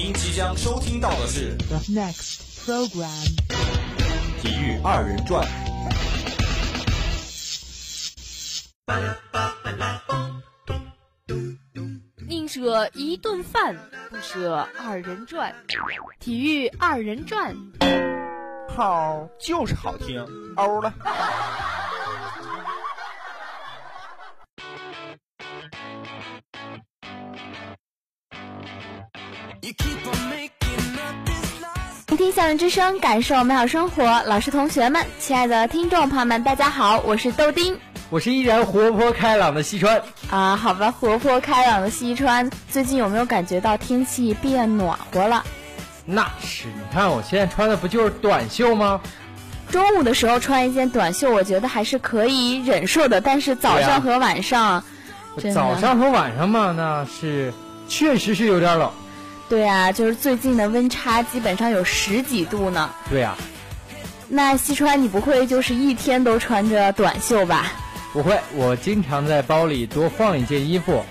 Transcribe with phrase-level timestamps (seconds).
[0.00, 3.10] 您即将收听到的是 The next program.
[4.40, 5.44] 体育二人转。
[12.28, 13.76] 宁舍一顿饭，
[14.08, 15.52] 不舍二人转。
[16.20, 17.52] 体育二人转，
[18.68, 20.24] 好，就是好听，
[20.54, 20.94] 欧了。
[32.08, 34.02] 聆听校园之声，感受美好生活。
[34.22, 37.78] 老师、同学们，亲爱的听众朋友们，大家好，我是豆丁。
[38.08, 40.00] 我是依然活泼开朗的西川。
[40.30, 45.44] 啊，好吧，活泼开朗的西川，最近有没有感觉到天气变暖和了？
[46.06, 48.98] 那是，你看我现在穿的不就是短袖吗？
[49.70, 54.82] 中午的时候穿一件短袖，我觉得还是可以忍受的，但是早上和晚上，
[55.54, 57.52] 早上和晚上嘛，那是
[57.86, 58.90] 确实是有点冷。
[59.48, 62.90] 对啊，就是最近的温差基本上有十几度呢。
[63.08, 63.36] 对啊、
[64.28, 67.72] 那西川，你不会就是一天都穿着短袖吧？
[68.12, 71.04] 不会，我经常在包里多放一件衣服，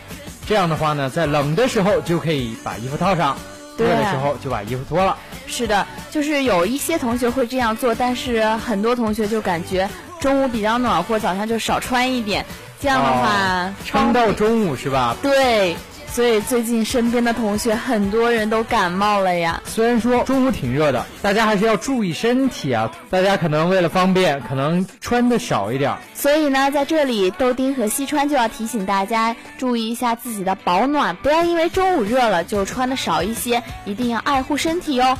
[0.47, 3.37] 这样的话呢，在冷的时候就可以把衣服套上，
[3.77, 5.17] 热啊的时候就把衣服脱了。
[5.47, 12.45] 是的，就是有一些同学会这样做，但是很多同学就感觉中午比较暖和，早上就少穿一点，
[12.79, 15.15] 这样的话哦，撑到中午是吧？
[15.21, 15.75] 对，
[16.17, 19.61] 所以最近身边的同学很多人都感冒了呀。
[19.65, 22.91] 虽然说中午挺热的，大家还是要注意身体啊。
[23.11, 25.99] 大家可能为了方便，可能穿的少一点儿。
[26.15, 35.19] 所以呢，在这里，豆丁和西川就要提醒大家注意一下自己的保暖，不要因为中午热了就穿的少一些，一定要爱护身体哦。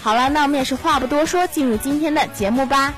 [0.00, 2.94] 好了，那我们也是话不多说，进入今天的节目吧。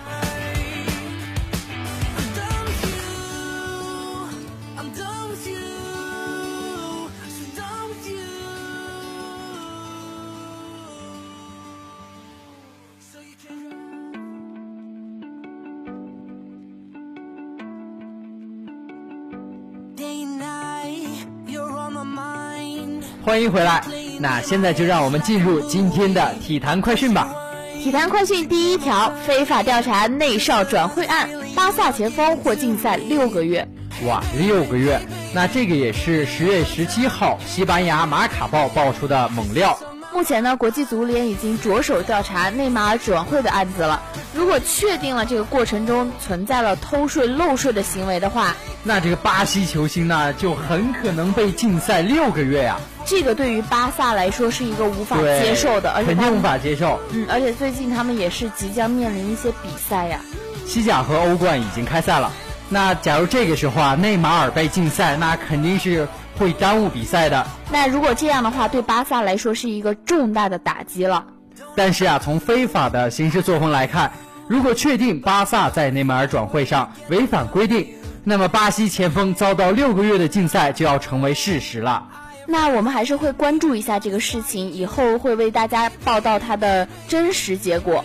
[23.23, 23.83] 欢迎回来，
[24.21, 27.29] 那现在就让我们进入今天的体坛快讯吧。
[27.83, 33.69] 体坛快讯第一条：非法调查内少转会案，巴萨前锋获禁赛六个月。
[34.07, 35.01] 哇，六个月，
[35.35, 39.79] 那这个也是十月十七号西班牙马卡报爆出的猛料。
[40.13, 44.03] 目前呢，国际足联已经着手调查内马尔转会的案子了。
[44.37, 52.77] 如果确定了这个过程中存在了偷税漏税的行为的话，那这个巴西球星呢，就很可能被禁赛六个月呀、
[53.07, 57.01] 这个对于巴萨来说是一个无法，接受的，而且肯定无法接受。
[57.13, 60.21] 嗯，而且最近他们也是即将面临一些比赛呀。
[60.67, 62.31] 西甲和欧冠已经开赛了，
[62.69, 66.07] 那假如这个时候啊，内马尔被禁赛，那肯定是
[66.39, 67.47] 会耽误比赛的。
[67.71, 71.25] 那如果这样的话，对巴萨来说是一个重大的打击了。
[71.75, 74.11] 但是啊，从非法的行事作风来看，
[74.49, 82.09] 如果确定巴萨在内马尔转会上违反规定，那么巴西前锋遭到六个月的禁赛就要成为事实了。
[82.47, 88.05] 那我们还是会关注一下这个事情，以后会为大家报道它的真实结果。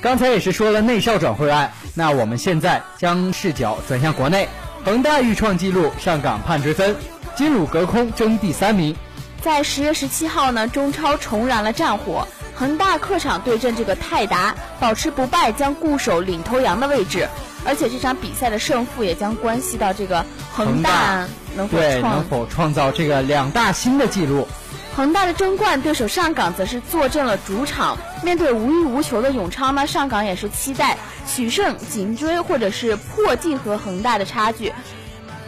[0.00, 4.48] 刚才也是说了内少转会案，那我们现在将视角转向国内，
[4.84, 6.94] 恒大欲创纪录，上港盼追分，
[7.34, 8.94] 金鲁隔空争第三名。
[9.42, 12.28] 在十月十七号呢，中超重燃了战火，
[12.60, 17.26] 恒大客场对阵这个泰达，保持不败将固守领头羊的位置，
[17.64, 20.22] 而且这场比赛的胜负也将关系到这个
[20.52, 21.26] 恒大
[21.56, 24.46] 能否对创能否创造这个两大新的纪录？
[24.94, 34.70] 恒大的争冠对手上港则是坐镇了主场，面对无欲无求的永昌呢，上港也是期待取胜、紧追或者是破纪和恒大的差距。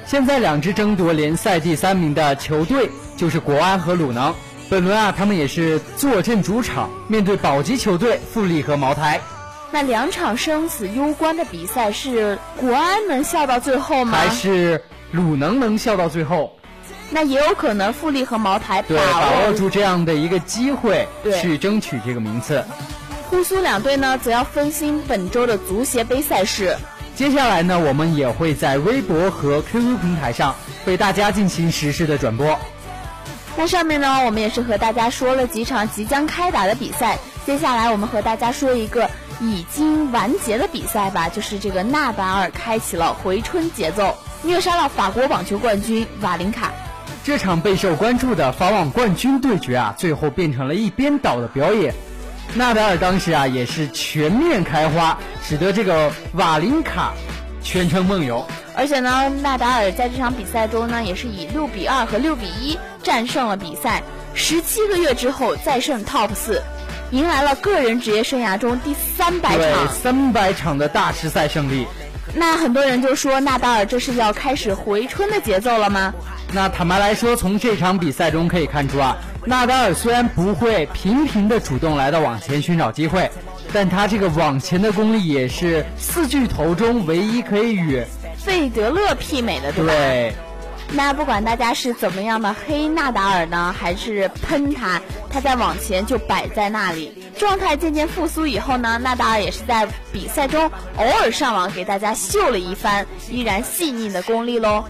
[0.07, 4.35] 现在两支争夺联赛第三名的球队就是国安和鲁能。
[4.73, 9.21] 本轮啊，他们也是坐镇主场，面对保级球队富力和茅台，
[9.71, 14.17] 那两场生死攸关的比赛是国安能笑到最后吗？
[14.17, 16.57] 还是鲁能能笑到最后？
[17.11, 22.65] 那也有可能富力和茅台对，把把握住这样的一个机会，对去争取这个名次。
[23.29, 26.75] 沪苏两队呢，则要分心本周的足协杯赛事。
[27.15, 30.55] 接下来呢，我们也会在微博和 QQ 平台上
[30.87, 32.59] 为大家进行实时的转播。
[33.57, 37.19] 那上面呢，我们也是和大家说了几场即将开打的比赛。
[37.45, 39.11] 接下来我们和大家说一个
[39.41, 46.73] 已经完结的比赛吧，就是这个纳达尔开启了回春节奏，虐杀了法国网球冠军瓦林卡。
[47.25, 51.95] 这场备受关注的法网冠军对决啊，最后变成了一边倒的表演。
[52.55, 57.13] 纳达尔当时啊也是全面开花，使得这个瓦林卡
[57.63, 58.47] 全程梦游。
[58.75, 64.03] 而且呢，纳达尔在这场比赛中呢，也是以六比二和六比一战胜了比赛。
[64.35, 66.63] 十七个月之后再胜 TOP 四，
[67.11, 69.89] 迎来了个人职业生涯中第三百对，场。
[69.89, 71.87] 三百场的大师赛胜利。
[72.35, 76.15] 那很多人就说纳达尔这是要开始回春的节奏了吗？
[76.55, 83.31] 那坦白来说，从这场比赛中可以看出啊，纳达尔虽然不会频频的主动来到网前寻找机会，
[83.73, 88.05] 但他这个网前的功力也是四巨头中唯一可以与
[88.37, 89.93] 费德勒媲美的，对吧？
[89.93, 90.35] 对
[90.95, 97.25] 那不管大家是怎么样的黑纳达尔呢，还是喷他，他在网前就摆在那里。
[97.39, 104.85] 状态渐渐复苏以后呢，纳达尔也是在比赛中偶尔上网给大家秀了一番依然细腻的功力喽。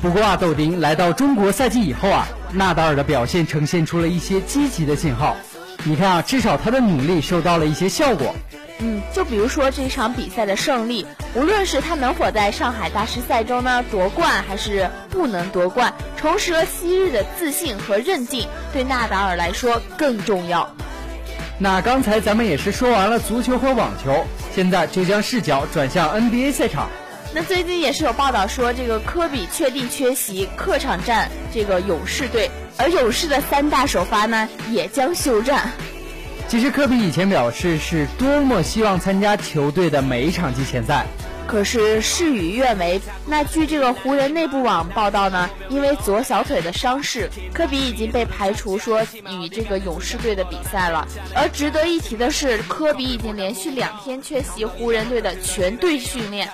[0.00, 5.36] 不过啊，豆丁来到中国赛季以后啊，纳达尔的表现呈现出了一些积极的信号。
[5.84, 8.34] 你看啊，至少他的努力收到了一些效果。
[8.78, 20.68] 嗯，就比如说这场比赛的胜利，无论是他能否在上海大师赛中呢夺冠，还是不能夺冠，重拾了昔日的自信和韧劲，对纳达尔来说更重要。
[21.58, 24.24] 那刚才咱们也是说完了足球和网球，
[24.54, 26.88] 现在就将视角转向 NBA 赛场。
[27.34, 35.72] 那最近也是有报道说，这个科比确定缺席客场战这个勇士队，而勇士的三大首发呢也将休战。
[36.46, 41.06] 其实科比以前表示是多么希望参加球队的每一场季前赛，
[41.46, 43.00] 可是事与愿违。
[43.26, 51.06] 那据这个湖人内部网报道呢，因为左小腿的伤势，科比已经被排除说与这个勇士队的比赛了。
[51.34, 56.48] 而值得一提的是，科比已经连续两天缺席湖人队的全队训练。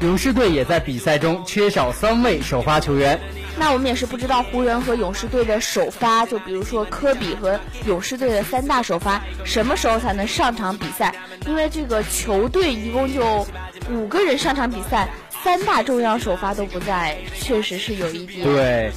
[0.00, 3.18] 勇士队也在比赛中缺少三位首发球员。
[3.56, 11.14] 那我们也是不知道湖人和勇士队的首发，就比如说科比和勇士队的三大首发，什么时候才能上场比赛？
[11.46, 13.46] 因为这个球队一共就
[13.90, 15.08] 五个人上场比赛，
[15.42, 18.44] 三大重要首发都不在，确实是有一点。
[18.44, 18.90] 对，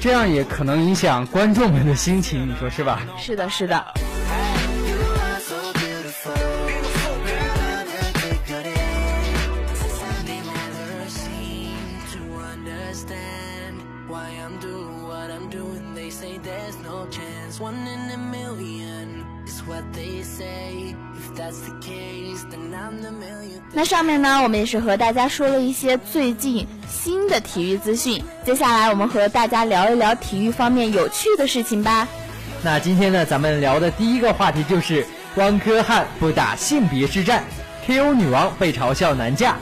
[0.00, 3.02] 这样也可能影响观众们的心情，你说是吧？
[3.18, 3.84] 是的，是的。
[23.72, 28.22] 那上面呢，我们也是和大家说了一些最近新的体育资讯。
[28.44, 32.08] 接下来，我们和大家聊一聊体育方面有趣的事情吧。
[32.62, 35.06] 那今天呢，咱们聊的第一个话题就是
[35.36, 37.44] 汪科汉不打性别之战
[37.86, 39.54] ，KO 女王被嘲笑难嫁，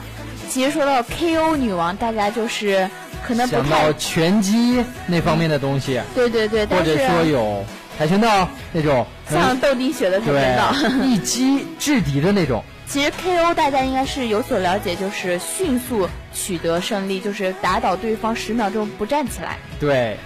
[0.49, 2.89] 其实说到 KO 女王，大家就是
[3.23, 7.63] 可能想到拳击那方面的东西，对对对，或者说有
[7.97, 10.73] 跆拳道那种 像斗地学的跆拳道。
[11.03, 12.63] 一击制敌的那种。
[12.85, 19.57] 其实 KO 大家应该是有所了解，就是迅速取得胜利，就是打倒对方十秒钟不站起来。
[19.79, 20.17] 对，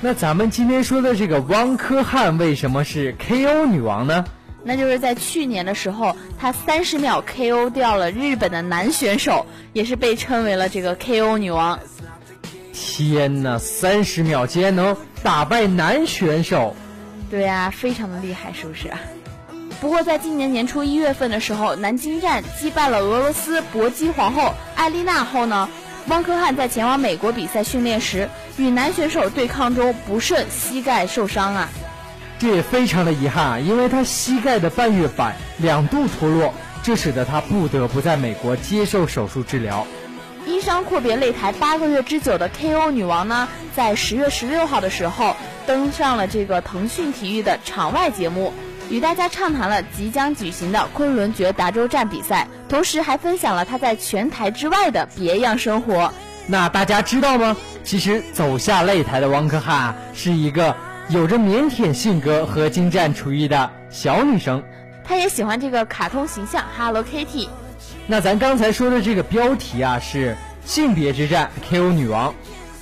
[0.00, 4.24] 那咱们今天说的这个汪科汉为什么是 KO 女王呢？
[4.64, 11.78] 那就是在去年的时候，她三十秒 KO 掉了日本的男选手，也是被称为了这个 KO 女王。
[12.72, 16.74] 天呐，三十秒竟然能打败男选手，
[17.30, 18.90] 对呀、非常的厉害，是不是？
[19.80, 25.68] 不过在今年年初一月份的时候，南京站击败了俄罗斯搏击皇后艾丽娜后呢，
[26.08, 31.68] 汪科汉在前往美国比赛训练时，与男选手对抗中不慎膝盖受伤啊。
[32.38, 39.86] 这也非常的遗憾啊，因为他膝盖的半月板两度脱落，这使得他不得不在美国接受手术治疗。
[40.46, 45.36] 因伤阔别擂台八个月之久的 KO 女王呢，在十月十六号的时候
[45.68, 48.54] 登上了这个腾讯体育的场外节目，
[48.88, 56.10] 与大家畅谈了即将举行的昆仑决达州站比赛，同时还分享了她在拳台之外的别样生活。
[56.46, 57.54] 那大家知道吗？
[57.84, 60.74] 其实走下擂台的汪科汉啊，是一个
[61.10, 64.62] 有着腼腆性格和精湛厨艺的小女生。
[65.04, 67.46] 她也喜欢这个卡通形象 Hello Kitty。
[68.06, 70.34] 那咱刚才说的这个标题啊，是
[70.64, 72.34] 性别之战 KO 女王。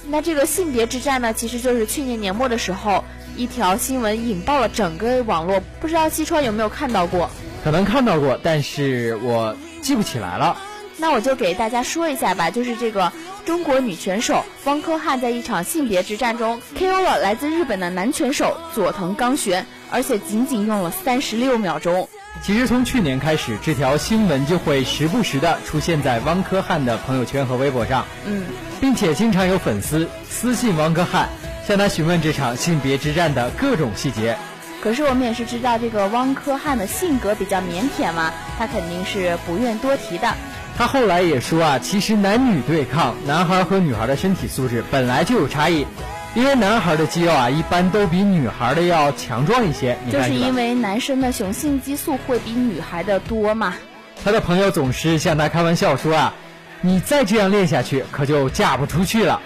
[0.09, 3.05] 那这个性别之战呢，其实就是去年年末的时候，
[3.37, 7.29] 一条新闻引爆了整个网络，不知道西川有没有看到过？
[7.65, 10.57] 可能看到过，但是我记不起来了。
[10.99, 13.13] 那我就给大家说一下吧，就是这个
[13.45, 22.09] 中国女拳手汪科汉在一场性别之战中 KO 了来自日本的男拳手佐藤刚玄，而且仅仅用了三十六秒钟。
[22.43, 28.45] 其实从去年开始，这条新闻就会时不时的出现在汪科汉的朋友圈和微博上，嗯，
[28.81, 31.29] 并且经常有粉丝私信汪科汉，
[31.67, 34.37] 向他询问这场性别之战的各种细节。
[34.81, 40.33] 可是我们也是知道这个汪科汉的性格比较腼腆嘛，他肯定是不愿多提的。
[40.79, 45.85] 他后来也说啊，其实男女对抗，男孩和女孩的身体素质本来就有差异，
[46.37, 49.97] 因为男孩的肌肉啊，一般都比女孩的要强壮一些。
[50.13, 53.73] 就是因为男生的雄性激素会比女孩的多嘛。
[54.23, 56.35] 他的朋友总是向他开玩笑说啊，
[56.83, 59.41] 你再这样练下去，可就嫁不出去了。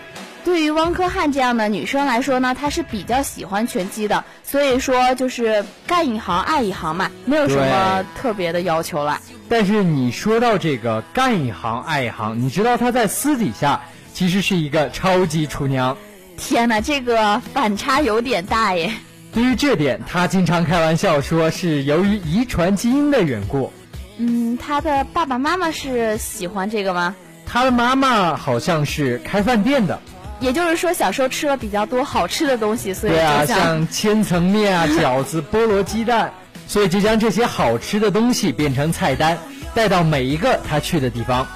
[0.44, 9.20] 对于汪科汉这样的女生来说呢，她是比较喜欢拳击的，所以说就是干一行爱一行嘛，没有什么特别的要求了。
[9.48, 13.80] 但是你说到这个干一行爱一行，你知道她在私底下
[14.12, 15.96] 其实是一个超级厨娘。
[16.40, 18.90] 天哪，这个反差有点大耶。
[19.32, 23.70] 对于这点，他经常开玩笑说是由于遗传基因的缘故。
[24.16, 27.14] 嗯，他的爸爸妈妈是喜欢这个吗？
[27.46, 30.00] 他的妈妈好像是开饭店的，
[30.40, 36.32] 也就是说，小时候吃了比较多好吃的东西，所以对啊，就像千层面啊、饺子、菠萝鸡蛋，
[36.66, 39.38] 所以就将这些好吃的东西变成菜单，
[39.74, 41.46] 带到每一个他去的地方。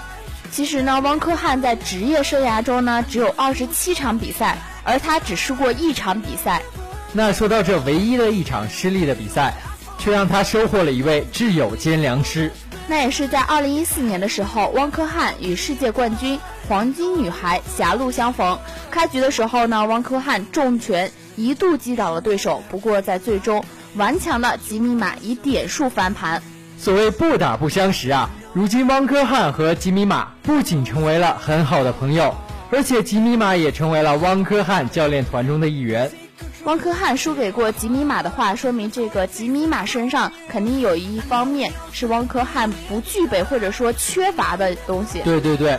[0.53, 6.63] 其实呢，汪科汉在职业生涯中呢只有二十七场比赛，而他只输过一场比赛。
[7.13, 9.55] 那说到这唯一的一场失利的比赛，
[9.99, 12.53] 却让他收获了一位挚友兼良师。
[12.87, 16.39] 那也是在二零一四年的时候，汪科汉与世界冠军
[16.69, 18.59] 黄金女孩狭路相逢。
[18.91, 23.65] 开局的时候呢，汪科汉重拳一度击倒了对手，不过在最终
[23.95, 26.43] 顽强的吉米马以点数翻盘。
[26.77, 32.35] 所谓不打不相识啊，如今汪科汉和吉米马不仅成为了很好的朋友，
[32.75, 36.11] 而且吉米马也成为了汪科汉教练团中的一员。
[36.65, 45.21] 汪科汉输给过吉米马的话，说明这个吉米马身上肯定有一方面是汪科汉不具备或者说缺乏的东西。
[45.21, 45.79] 对对对，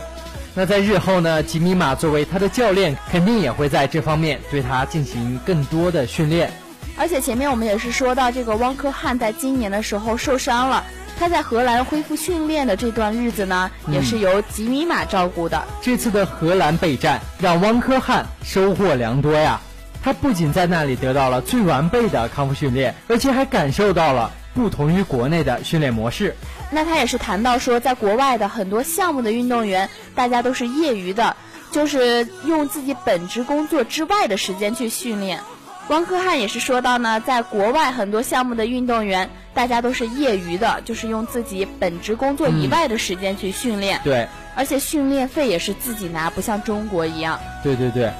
[0.54, 6.50] 那在日后呢，吉米马作为他的教练，肯定也会在这方面对他进行更多的训练。
[6.96, 10.84] 而且前面我们也是说到，这个汪科汉在今年的时候受伤了，
[11.18, 15.64] 他在荷兰恢复训练的这段日子呢，也是由吉米马照顾的。
[15.80, 19.60] 这次的荷兰备战让汪科汉收获良多呀。
[20.02, 26.36] 他不仅在那里得到了最完备的康复训练，而且还感受到了不同于国内的训练模式。
[26.70, 31.34] 那他也是谈到说，在国外的很多项目的运动员，大家都是业余的，
[31.72, 35.40] 就是用自己本职工作之外的时间去训练。
[35.88, 43.98] 汪科汉也是说到呢，在国外很多项目的运动员，大家都是业余的，就是用自己本职工作以外的时间去训练。
[44.04, 47.40] 对，而且训练费也是自己拿，不像中国一样。
[47.64, 48.12] 对对对，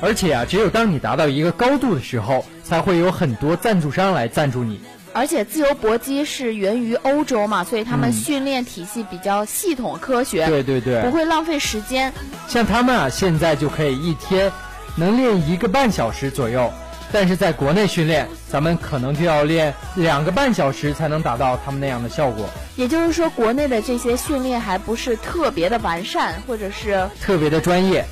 [0.00, 4.80] 而且啊，只有当你达到一个高度的时候，才会有很多赞助商来赞助你。
[5.12, 12.12] 而且自由搏击是源于欧洲嘛，所以他们嗯训练体系比较系统科学，对对对不会浪费时间。
[12.46, 14.52] 像他们啊，现在就可以一天
[14.94, 16.72] 能练一个半小时左右，
[17.12, 28.04] 但是在国内训练，咱们可能就要练两个半小时才能达到他们那样的效果，也就是说，国内的这些训练还不是特别的完善，或者是特别的专业。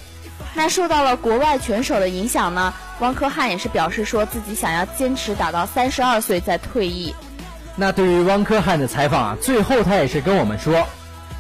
[0.55, 7.15] 那受到了国外拳手的影响呢，汪科汉也是表示说自己想要坚持打到三十二岁再退役。
[7.77, 10.87] 那对于汪科汉的采访啊，最后他也是跟我们说：“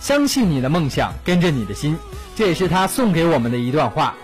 [0.00, 1.96] 相信你的梦想，跟着你的心。”
[2.36, 4.16] 这也是他送给我们的一段话。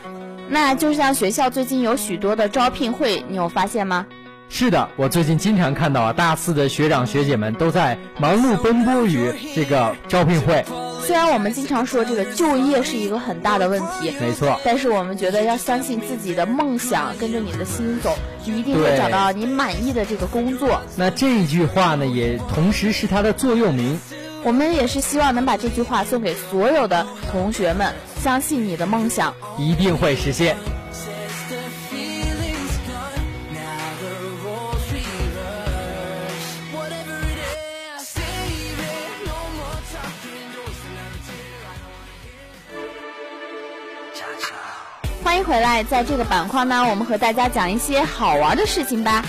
[0.53, 4.05] 那就像学校最近有许多的招聘会，你有发现吗？
[4.49, 10.65] 是的，我最近经常看到啊，大四的学长学姐们都在忙碌奔波于这个招聘会。
[11.07, 20.81] 虽然我们经常说这个就业是一个很大的问题，没错，但是我们觉得要相信自己的梦想，跟着你的心走，你一定会找到你满意的这个工作。
[20.97, 24.01] 那这一句话呢，也同时是它的座右铭。
[24.43, 29.35] 我们也是希望能把这句话送给所有的同学们，相信你的梦想。
[29.57, 30.55] 一定会实现。
[45.23, 49.25] 欢迎回来在这个板块呢我们和大家讲一些好玩的事情吧。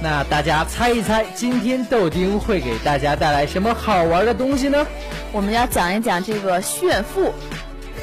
[0.00, 4.86] 那大家猜一猜今天豆丁会给大家带来什么好玩的东西呢？
[5.32, 7.34] 我们要讲一讲这个炫富。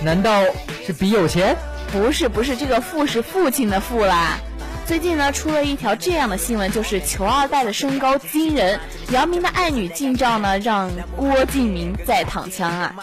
[0.04, 0.44] 难道
[0.86, 1.56] 是比有钱？
[1.92, 4.38] 不是不是，这个父是父亲的父啦。
[4.86, 12.94] 最近呢，出了一条这样的新闻，就是球二代的身高惊人，姚明的爱女近照呢，让郭敬明再躺枪啊。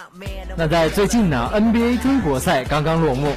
[0.57, 3.33] 那在最近呢，NBA 中国赛刚刚落幕，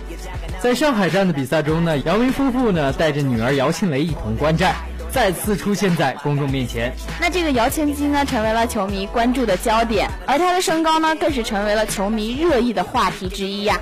[0.59, 4.75] 在上海站的比赛中呢，姚明夫妇呢带着女儿姚庆蕾一同观战，
[5.15, 6.91] 再次出现在公众面前。
[7.21, 13.79] 那这个姚千金呢，成为了球迷关注的焦点，而她的身高呢，更是成为了球迷热议的话题之一呀、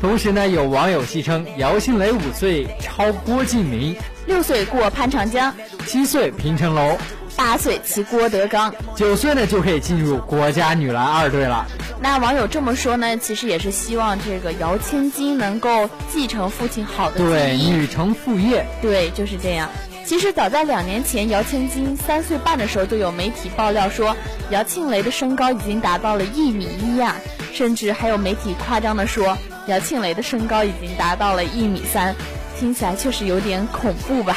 [0.00, 3.94] 同时呢，有网友戏称姚庆蕾五岁超郭敬明，
[4.26, 5.54] 六岁过潘长江，
[5.86, 6.98] 七岁平成龙，
[7.36, 8.74] 八岁骑郭德纲。
[8.96, 11.64] 九岁呢就可以进入国家女篮二队了。
[12.00, 18.66] 那网友这么说呢，其实也是希望这个姚千金能够继承父亲好的对，女承父业。
[18.82, 19.68] 对，就是这样。
[20.06, 24.16] 其实早在两年前，姚千金三岁半的时候，就有媒体爆料说，
[24.50, 27.16] 姚庆雷的身高已经达到了一米一呀、
[27.52, 29.36] 甚至还有媒体夸张的说，
[29.66, 32.14] 姚庆雷的身高已经达到了一米三，
[32.56, 34.36] 听起来确实有点恐怖吧。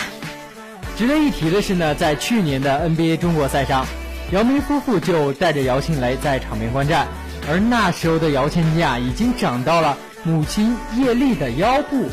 [0.97, 3.85] 值得一提的是呢，在去年的 NBA 中国赛上，
[4.31, 7.07] 姚明夫妇就带着姚庆雷在场边观战，
[7.47, 12.09] 而那时候的姚千金啊，已经长到了母亲叶丽的腰部。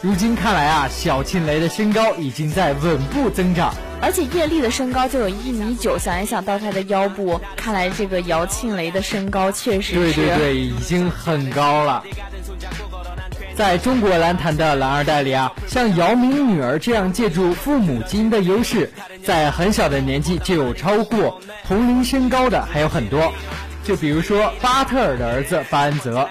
[0.00, 3.74] 如今看来啊，小庆雷的身高已经在稳步增长。
[4.00, 12.04] 而且叶丽的身高就有一米九，想一想到她的腰部，看来这个姚庆雷的身高确实是对对对，已经很高了。
[13.56, 18.92] 在中国篮坛的蓝二代里啊，像姚明女儿这样借助父母基因的优势，
[19.24, 23.32] 在很小的年纪就有超过同龄身高的还有很多。
[23.82, 26.28] 就比如说巴特尔的儿子巴恩泽，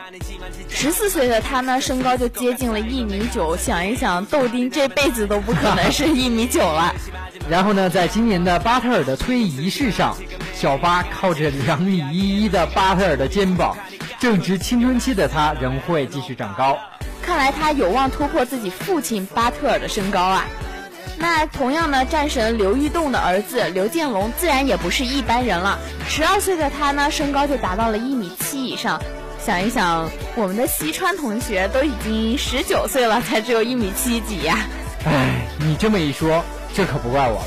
[0.80, 3.58] 十四岁的他呢，身高就接近了一米九。
[3.58, 6.94] 想一想，豆丁这辈子都不可能是一米九了。
[7.50, 10.16] 然后呢，在今年的巴特尔的退役仪式上，
[10.54, 13.76] 小巴靠着两米一一的巴特尔的肩膀，
[14.20, 16.78] 正值青春期的他仍会继续长高。
[17.24, 20.46] 看来他有望突破自己父亲巴特尔的身高啊。
[21.18, 25.80] 那同样呢，战神刘玉栋的儿子刘建龙自然也不是一般人了。
[26.08, 29.02] 十二岁的他呢，身高就达到了一米七以上。
[29.48, 34.58] 想一想，我们的西川同学都已经十九岁了，才只有一米七几呀。
[35.06, 37.42] 哎，你这么一说，这可不怪我。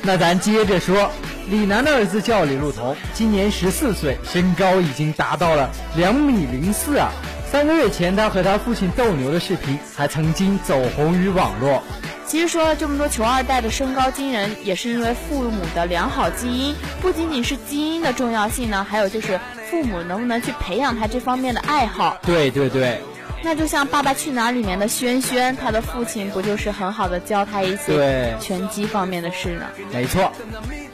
[0.00, 1.10] 那咱接着说，
[1.48, 7.10] 李楠的儿子叫李路彤，今年十四岁，身高已经达到了两米零四啊。
[7.50, 11.82] 三个月前，他和他父亲斗牛的视频还曾经走红于网络。
[12.30, 16.72] 其实说了这么多球二代的身高惊人，也是因为父母的良好基因。
[17.02, 22.16] 不仅仅是基因的重要性呢，还有就是父母能不能去培养他这方面的爱好。
[22.22, 23.00] 对对对，
[23.42, 29.66] 那就像《爸爸去哪儿》里面的轩轩，他的父亲不就是很好的教他一些拳击方面的事呢？
[29.92, 30.30] 没错。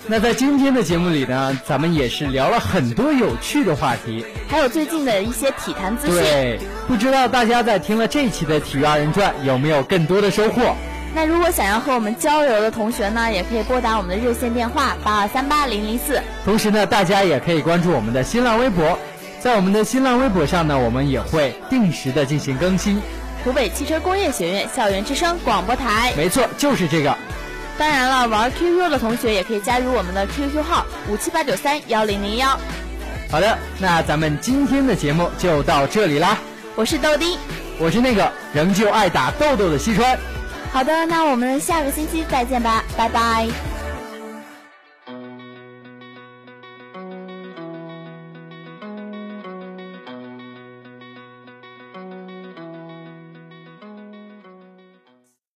[0.06, 4.24] 那在今天的节目里呢，咱们也是聊了很多有趣的话题。
[4.48, 6.16] 还有最近的一些体坛资讯。
[6.16, 6.58] 对，
[6.88, 10.74] 不知道大家在听了这期的《体育二人转》有没有更多的收获？
[11.14, 16.20] 那如果想要和我们交流的同学呢，也可以拨打我们的热线电话八二三八零零四。
[16.44, 18.98] 同时呢，大家也可以关注我们的新浪微博，
[19.40, 23.00] 在我们的新浪微博上呢，我们也会定时的进行更新。
[23.42, 26.12] 湖北汽车工业学院校园之声广播台。
[26.16, 27.16] 没错，就是这个。
[27.78, 32.58] 当然了，玩 QQ 的同学也可以加入我们的 QQ 号五七八九三幺零零幺。
[33.30, 36.38] 好的，那咱们今天的节目就到这里啦。
[36.74, 37.38] 我是豆丁。
[37.78, 40.18] 我是那个仍旧爱打豆豆的西川。
[40.76, 43.48] 好的，那我们下个星期再见吧，拜拜。